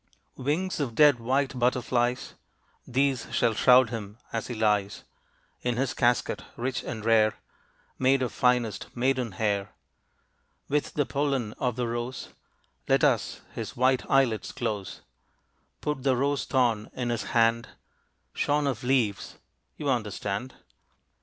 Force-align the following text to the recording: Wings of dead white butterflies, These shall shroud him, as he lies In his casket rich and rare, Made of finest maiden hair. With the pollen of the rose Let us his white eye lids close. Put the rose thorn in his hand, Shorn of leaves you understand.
Wings 0.37 0.79
of 0.79 0.95
dead 0.95 1.19
white 1.19 1.59
butterflies, 1.59 2.33
These 2.87 3.27
shall 3.31 3.53
shroud 3.53 3.91
him, 3.91 4.17
as 4.33 4.47
he 4.47 4.55
lies 4.55 5.03
In 5.61 5.77
his 5.77 5.93
casket 5.93 6.43
rich 6.57 6.81
and 6.83 7.05
rare, 7.05 7.35
Made 7.99 8.23
of 8.23 8.31
finest 8.33 8.87
maiden 8.97 9.33
hair. 9.33 9.69
With 10.67 10.95
the 10.95 11.05
pollen 11.05 11.53
of 11.59 11.75
the 11.75 11.87
rose 11.87 12.29
Let 12.87 13.03
us 13.03 13.41
his 13.53 13.77
white 13.77 14.03
eye 14.09 14.25
lids 14.25 14.51
close. 14.51 15.01
Put 15.81 16.01
the 16.01 16.17
rose 16.17 16.45
thorn 16.45 16.89
in 16.95 17.11
his 17.11 17.25
hand, 17.37 17.67
Shorn 18.33 18.65
of 18.65 18.83
leaves 18.83 19.37
you 19.77 19.87
understand. 19.87 20.55